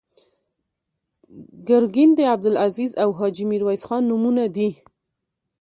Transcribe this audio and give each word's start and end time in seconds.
ګرګین 1.67 2.09
د 2.15 2.19
عبدالعزیز 2.33 2.91
او 3.03 3.09
حاجي 3.17 3.45
میرویس 3.51 3.81
خان 3.87 4.03
نومونه 4.09 4.43
دي. 4.55 4.69